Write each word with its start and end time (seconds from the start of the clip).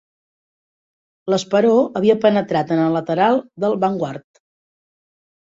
L'esperó 1.33 1.73
havia 1.99 2.15
penetrat 2.23 2.73
en 2.77 2.83
el 2.87 2.97
lateral 2.99 3.39
del 3.67 3.79
"Vanguard". 3.85 4.43